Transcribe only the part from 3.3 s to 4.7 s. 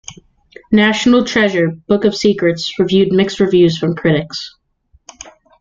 reviews from critics.